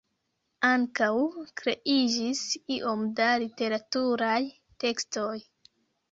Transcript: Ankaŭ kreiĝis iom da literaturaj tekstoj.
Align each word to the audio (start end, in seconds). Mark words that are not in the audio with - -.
Ankaŭ 0.67 1.09
kreiĝis 1.59 2.41
iom 2.75 3.03
da 3.19 3.27
literaturaj 3.43 4.39
tekstoj. 4.85 5.35